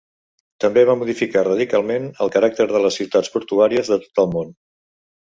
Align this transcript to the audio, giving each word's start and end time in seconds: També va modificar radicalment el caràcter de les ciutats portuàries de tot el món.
També 0.63 0.83
va 0.89 0.93
modificar 1.01 1.43
radicalment 1.47 2.07
el 2.25 2.31
caràcter 2.35 2.67
de 2.71 2.81
les 2.85 2.97
ciutats 3.01 3.29
portuàries 3.35 3.93
de 3.93 3.99
tot 4.07 4.23
el 4.25 4.31
món. 4.37 4.49